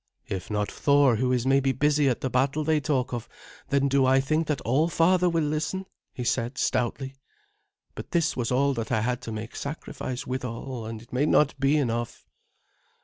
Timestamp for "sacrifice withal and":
9.55-11.03